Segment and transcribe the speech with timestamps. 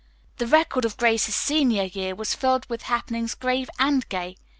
[0.37, 4.35] The record of Grace's senior year was filled with happenings grave and gay.